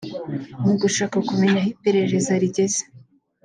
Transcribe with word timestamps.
Mu 0.65 0.73
gushaka 0.81 1.17
kumenya 1.27 1.59
aho 1.61 1.69
iperereza 1.73 2.31
rigeze 2.41 2.81